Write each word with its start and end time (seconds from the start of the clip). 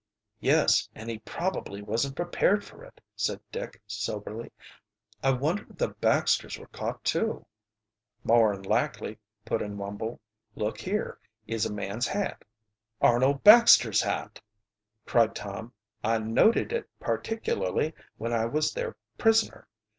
"Yes, 0.39 0.89
and 0.95 1.11
he 1.11 1.19
probably 1.19 1.83
wasn't 1.83 2.15
prepared 2.15 2.65
for 2.65 2.83
it," 2.83 2.99
said 3.15 3.39
Dick 3.51 3.79
soberly. 3.85 4.51
"I 5.21 5.29
wonder 5.29 5.67
if 5.69 5.77
the 5.77 5.89
Baxters 5.89 6.57
were 6.57 6.65
caught, 6.69 7.03
too?" 7.03 7.45
"More'n 8.23 8.63
likely," 8.63 9.19
put 9.45 9.61
in 9.61 9.77
Wumble. 9.77 10.19
"Look, 10.55 10.79
here 10.79 11.19
is 11.45 11.67
a 11.67 11.71
man's 11.71 12.07
hat." 12.07 12.43
"Arnold 12.99 13.43
Baxter's 13.43 14.01
hat," 14.01 14.41
cried 15.05 15.35
Tom. 15.35 15.71
"I 16.03 16.17
noted 16.17 16.73
it 16.73 16.89
particularly 16.99 17.93
when 18.17 18.33
I 18.33 18.47
was 18.47 18.73
their 18.73 18.95
prisoner. 19.19 19.67